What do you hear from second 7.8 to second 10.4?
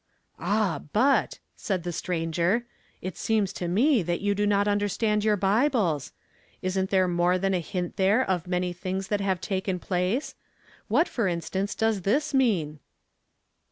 there of many things that have taken place?